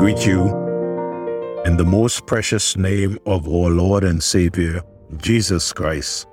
[0.00, 0.46] greet you
[1.66, 4.82] in the most precious name of our Lord and Savior,
[5.18, 6.26] Jesus Christ,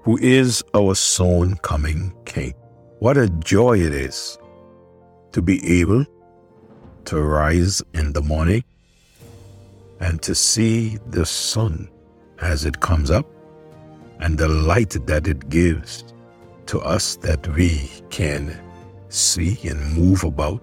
[0.00, 2.54] who is our soon coming King.
[3.00, 4.38] What a joy it is
[5.32, 6.06] to be able
[7.04, 8.64] to rise in the morning
[10.00, 11.90] and to see the sun
[12.40, 13.26] as it comes up
[14.20, 16.02] and the light that it gives
[16.64, 18.58] to us that we can
[19.10, 20.62] see and move about.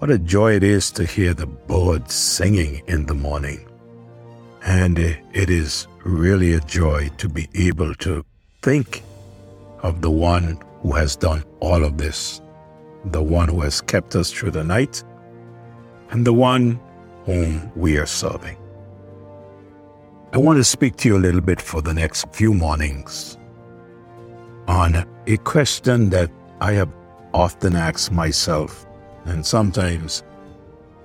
[0.00, 3.68] What a joy it is to hear the birds singing in the morning.
[4.64, 8.24] And it is really a joy to be able to
[8.62, 9.02] think
[9.82, 12.40] of the one who has done all of this,
[13.04, 15.04] the one who has kept us through the night,
[16.12, 16.80] and the one
[17.26, 18.56] whom we are serving.
[20.32, 23.36] I want to speak to you a little bit for the next few mornings
[24.66, 26.30] on a question that
[26.62, 26.88] I have
[27.34, 28.86] often asked myself,
[29.30, 30.24] and sometimes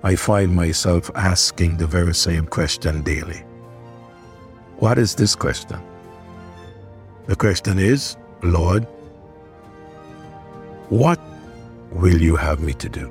[0.02, 3.44] I find myself asking the very same question daily.
[4.78, 5.80] What is this question?
[7.26, 8.84] The question is, Lord,
[10.88, 11.20] what
[11.92, 13.10] will you have me to do?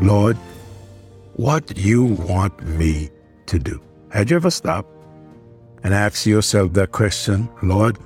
[0.00, 0.36] Lord,
[1.34, 3.10] what you want me
[3.46, 3.80] to do?
[4.10, 4.90] Had you ever stopped
[5.82, 7.98] and asked yourself that question, Lord,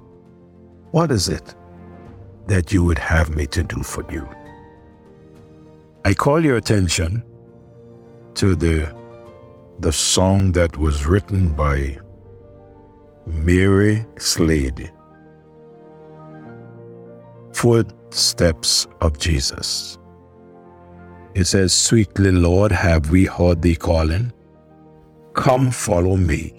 [0.91, 1.54] what is it
[2.46, 4.28] that you would have me to do for you?
[6.08, 7.22] I call your attention
[8.32, 8.96] to the
[9.80, 11.98] the song that was written by
[13.26, 14.90] Mary Slade.
[17.52, 19.98] Footsteps of Jesus.
[21.34, 24.32] It says, Sweetly, Lord, have we heard thee calling?
[25.34, 26.54] Come follow me.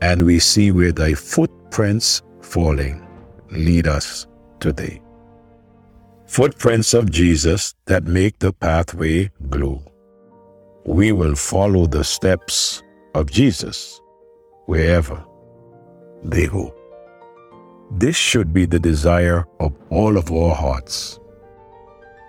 [0.00, 3.04] And we see where thy footprints falling
[3.50, 4.28] lead us
[4.60, 5.00] to thee.
[6.28, 9.82] Footprints of Jesus that make the pathway glow.
[10.84, 12.82] We will follow the steps
[13.14, 13.98] of Jesus
[14.66, 15.24] wherever
[16.22, 16.74] they go.
[17.92, 21.18] This should be the desire of all of our hearts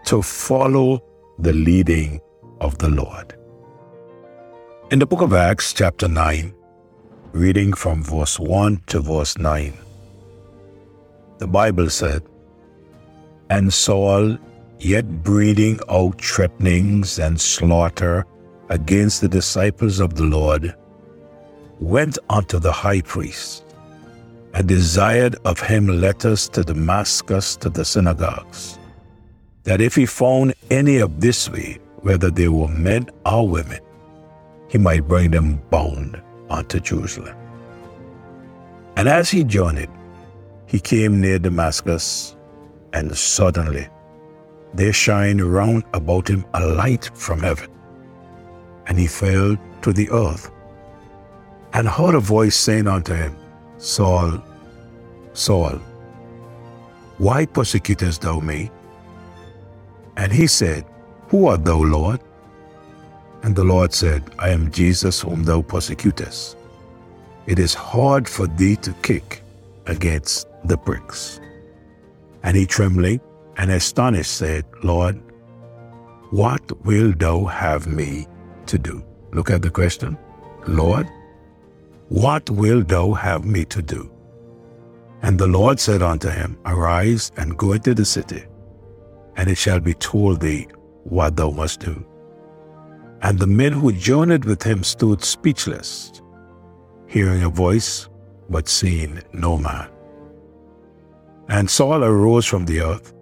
[0.06, 1.04] to follow
[1.38, 2.22] the leading
[2.62, 3.38] of the Lord.
[4.92, 6.54] In the book of Acts, chapter 9,
[7.34, 9.74] reading from verse 1 to verse 9,
[11.38, 12.24] the Bible said,
[13.50, 14.38] And Saul,
[14.80, 18.26] yet breathing out threatenings and slaughter
[18.70, 20.76] against the disciples of the Lord,
[21.80, 23.66] went unto the high priest
[24.54, 28.78] and desired of him letters to Damascus to the synagogues,
[29.64, 33.80] that if he found any of this way, whether they were men or women,
[34.70, 37.36] he might bring them bound unto Jerusalem.
[38.96, 39.90] And as he journeyed,
[40.66, 42.36] he came near Damascus,
[42.94, 43.88] and suddenly
[44.74, 47.70] there shined round about him a light from heaven.
[48.88, 50.52] And he fell to the earth,
[51.74, 53.36] and heard a voice saying unto him,
[53.78, 54.44] Saul,
[55.34, 55.80] Saul,
[57.18, 58.72] why persecutest thou me?
[60.18, 60.86] And he said,
[61.30, 62.20] Who art thou, Lord?
[63.44, 66.58] And the Lord said, I am Jesus whom thou persecutest.
[67.46, 69.42] It is hard for thee to kick
[69.86, 71.40] against the pricks.
[72.44, 73.20] And he trembling
[73.58, 75.22] and astonished said, Lord,
[76.32, 78.28] what will thou have me
[78.68, 79.04] to do?
[79.34, 80.18] Look at the question.
[80.68, 81.08] Lord,
[82.10, 84.12] what will thou have me to do?
[85.22, 88.46] And the Lord said unto him, Arise and go into the city,
[89.36, 90.68] and it shall be told thee
[91.04, 92.06] what thou must do.
[93.22, 96.22] And the men who journeyed with him stood speechless,
[97.08, 98.08] hearing a voice,
[98.50, 99.90] but seeing no man.
[101.50, 103.14] And Saul arose from the earth,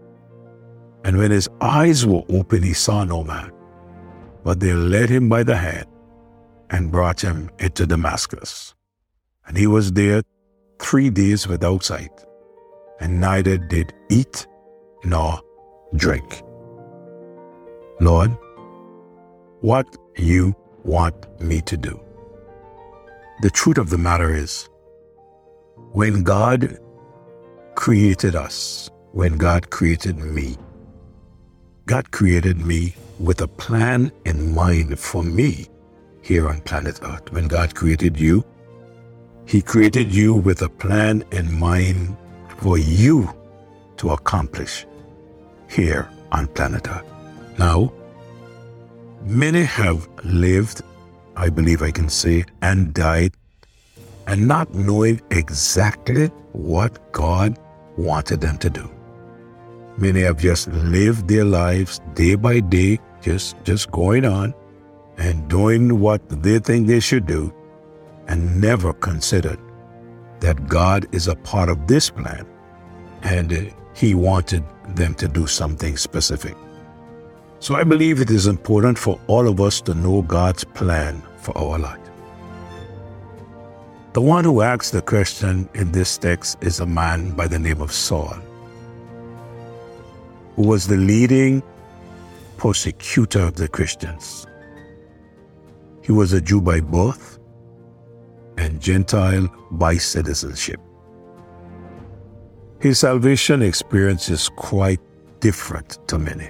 [1.05, 3.51] and when his eyes were open, he saw no man.
[4.43, 5.85] But they led him by the hand
[6.69, 8.75] and brought him into Damascus.
[9.47, 10.23] And he was there
[10.79, 12.11] three days without sight,
[12.99, 14.45] and neither did eat
[15.05, 15.39] nor
[15.95, 16.41] drink.
[18.01, 18.37] Lord,
[19.61, 19.87] what
[20.17, 20.53] you
[20.83, 21.99] want me to do.
[23.41, 24.67] The truth of the matter is,
[25.93, 26.77] when God
[27.77, 30.57] created us, when God created me,
[31.85, 35.67] God created me with a plan in mind for me
[36.23, 37.31] here on planet Earth.
[37.31, 38.43] When God created you,
[39.45, 42.17] He created you with a plan in mind
[42.57, 43.29] for you
[43.97, 44.87] to accomplish
[45.69, 47.05] here on planet Earth.
[47.59, 47.93] Now,
[49.21, 50.81] many have lived,
[51.35, 53.33] I believe I can say, and died,
[54.25, 57.57] and not knowing exactly what God
[57.97, 58.89] wanted them to do.
[59.97, 64.53] Many have just lived their lives day by day, just just going on
[65.17, 67.53] and doing what they think they should do
[68.27, 69.59] and never considered
[70.39, 72.45] that God is a part of this plan
[73.23, 76.55] and he wanted them to do something specific.
[77.59, 81.57] So I believe it is important for all of us to know God's plan for
[81.57, 82.06] our life.
[84.17, 87.81] The one who asks the question in this text is a man by the name
[87.81, 88.35] of Saul,
[90.55, 91.61] who was the leading
[92.57, 94.47] persecutor of the Christians.
[96.01, 97.37] He was a Jew by birth
[98.57, 100.81] and Gentile by citizenship.
[102.79, 104.99] His salvation experience is quite
[105.41, 106.49] different to many.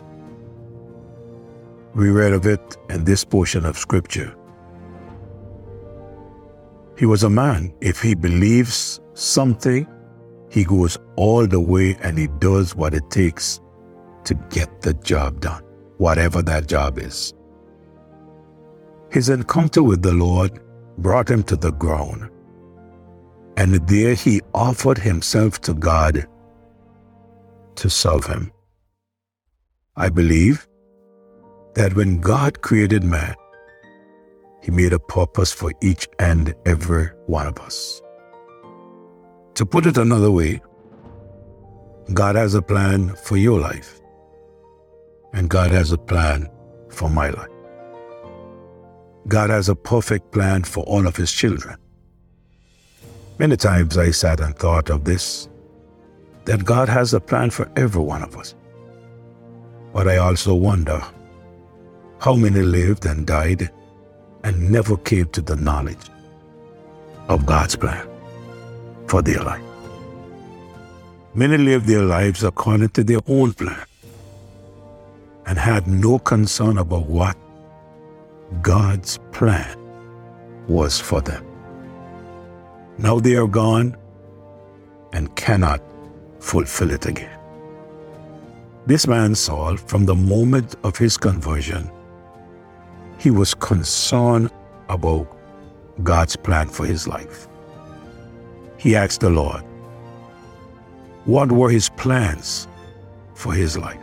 [1.96, 4.37] We read of it in this portion of Scripture.
[6.98, 9.88] He was a man, if he believes something,
[10.50, 13.60] he goes all the way and he does what it takes
[14.24, 15.64] to get the job done,
[15.98, 17.34] whatever that job is.
[19.12, 20.60] His encounter with the Lord
[20.98, 22.30] brought him to the ground,
[23.58, 26.28] and there he offered himself to God
[27.76, 28.52] to serve him.
[29.96, 30.68] I believe
[31.76, 33.36] that when God created man,
[34.68, 38.02] he made a purpose for each and every one of us.
[39.54, 40.60] To put it another way,
[42.14, 44.02] God has a plan for your life,
[45.32, 46.50] and God has a plan
[46.90, 47.48] for my life.
[49.30, 51.78] God has a perfect plan for all of His children.
[53.40, 55.48] Many times I sat and thought of this
[56.44, 58.54] that God has a plan for every one of us.
[59.94, 61.02] But I also wonder
[62.20, 63.72] how many lived and died
[64.44, 66.10] and never came to the knowledge
[67.30, 68.08] of God's plan
[69.08, 69.62] for their life.
[71.34, 73.86] Many lived their lives according to their own plan
[75.46, 77.38] and had no concern about what
[78.62, 79.78] God's plan
[80.68, 81.46] was for them.
[82.98, 83.96] Now they are gone
[85.14, 85.82] and cannot
[86.40, 87.38] fulfill it again.
[88.86, 91.92] This man, Saul, from the moment of his conversion,
[93.18, 94.50] he was concerned
[94.90, 95.28] about
[96.04, 97.48] God's plan for his life.
[98.78, 99.64] He asked the Lord,
[101.26, 102.68] what were his plans
[103.34, 104.00] for his life?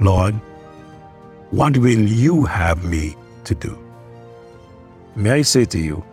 [0.00, 0.34] Lord,
[1.50, 3.78] what will you have me to do?
[5.14, 6.04] May I say to you,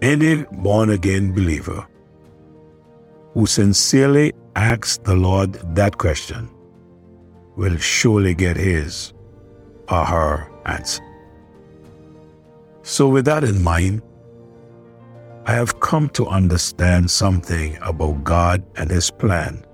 [0.00, 1.86] any born again believer
[3.34, 6.48] who sincerely asks the Lord that question
[7.56, 9.12] will surely get his
[9.90, 11.02] or her answer.
[12.82, 14.02] So, with that in mind,
[15.46, 19.64] I have come to understand something about God and His plan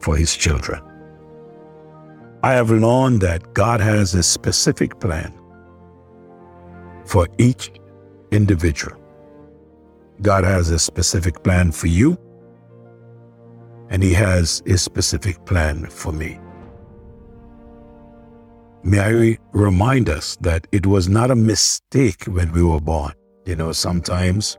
[0.00, 0.82] for His children.
[2.42, 5.32] I have learned that God has a specific plan
[7.04, 7.72] for each
[8.32, 8.96] individual.
[10.22, 12.18] God has a specific plan for you,
[13.90, 16.38] and He has a specific plan for me.
[18.86, 23.14] May I remind us that it was not a mistake when we were born.
[23.46, 24.58] You know, sometimes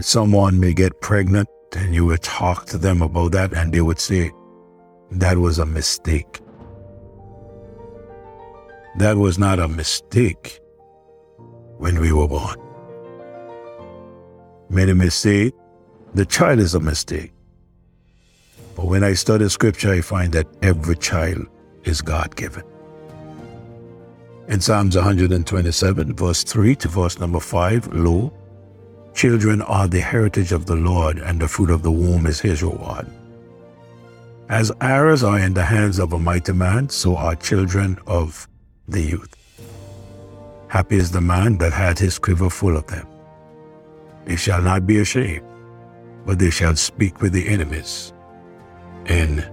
[0.00, 3.98] someone may get pregnant and you would talk to them about that and they would
[3.98, 4.30] say,
[5.10, 6.38] that was a mistake.
[8.98, 10.60] That was not a mistake
[11.78, 12.56] when we were born.
[14.70, 15.50] Many may say
[16.14, 17.32] the child is a mistake.
[18.76, 21.48] But when I study scripture, I find that every child
[21.86, 22.64] is God given.
[24.48, 28.32] In Psalms 127, verse 3 to verse number 5, lo,
[29.14, 32.62] children are the heritage of the Lord, and the fruit of the womb is his
[32.62, 33.06] reward.
[34.48, 38.46] As arrows are in the hands of a mighty man, so are children of
[38.86, 39.34] the youth.
[40.68, 43.06] Happy is the man that had his quiver full of them.
[44.24, 45.44] They shall not be ashamed,
[46.24, 48.12] but they shall speak with the enemies
[49.06, 49.44] in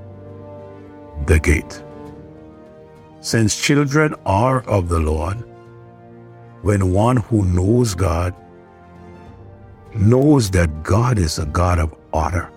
[1.26, 1.83] the gate.
[3.24, 5.38] Since children are of the Lord,
[6.62, 8.36] when one who knows God
[9.96, 12.52] knows that God is a God of order,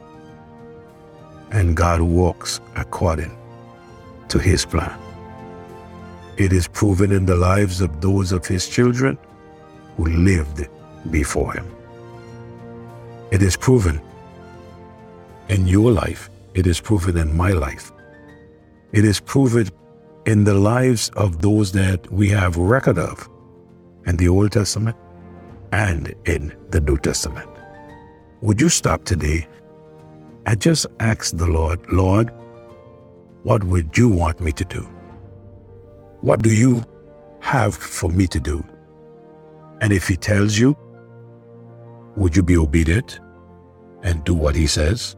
[1.52, 3.30] and God walks according
[4.26, 4.98] to his plan.
[6.36, 9.16] It is proven in the lives of those of his children
[9.96, 10.66] who lived
[11.12, 11.70] before him.
[13.30, 14.00] It is proven
[15.48, 16.28] in your life.
[16.54, 17.92] It is proven in my life.
[18.90, 19.70] It is proven
[20.26, 23.28] in the lives of those that we have record of
[24.06, 24.96] in the Old Testament
[25.72, 27.48] and in the New Testament.
[28.42, 29.46] Would you stop today
[30.48, 32.30] I just asked the Lord, Lord,
[33.42, 34.82] What would you want me to do?
[36.20, 36.84] What do you
[37.40, 38.64] have for me to do?
[39.80, 40.76] And if He tells you,
[42.16, 43.18] would you be obedient
[44.04, 45.16] and do what He says?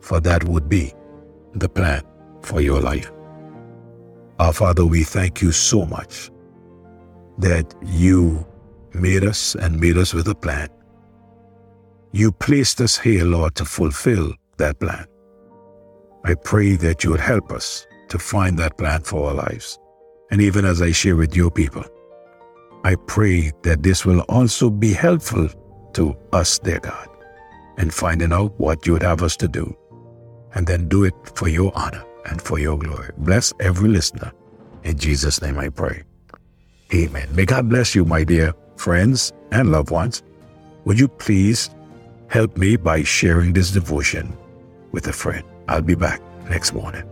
[0.00, 0.92] For that would be
[1.54, 2.02] the plan
[2.42, 3.10] for your life.
[4.42, 6.28] Our Father, we thank you so much
[7.38, 8.44] that you
[8.92, 10.68] made us and made us with a plan.
[12.10, 15.06] You placed us here, Lord, to fulfill that plan.
[16.24, 19.78] I pray that you would help us to find that plan for our lives.
[20.32, 21.84] And even as I share with your people,
[22.82, 25.50] I pray that this will also be helpful
[25.92, 27.08] to us, dear God,
[27.78, 29.72] in finding out what you would have us to do,
[30.56, 33.10] and then do it for your honor and for your glory.
[33.18, 34.32] Bless every listener.
[34.84, 36.02] In Jesus' name I pray.
[36.94, 37.28] Amen.
[37.34, 40.22] May God bless you, my dear friends and loved ones.
[40.84, 41.70] Would you please
[42.28, 44.36] help me by sharing this devotion
[44.90, 45.44] with a friend?
[45.68, 47.04] I'll be back next morning.